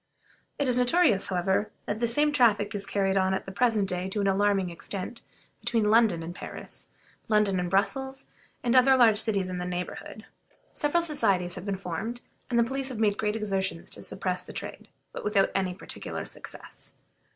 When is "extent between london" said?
4.71-6.23